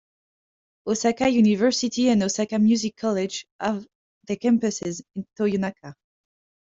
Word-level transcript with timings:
Osaka 0.87 1.29
University 1.29 2.09
and 2.09 2.23
Osaka 2.23 2.57
Music 2.57 2.97
College 2.97 3.45
have 3.59 3.85
their 4.25 4.35
campuses 4.37 5.03
in 5.13 5.27
Toyonaka. 5.37 5.93